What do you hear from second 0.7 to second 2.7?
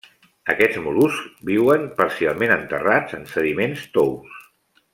mol·luscs viuen parcialment